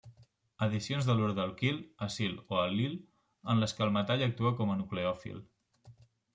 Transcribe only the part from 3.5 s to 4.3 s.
en les que el metall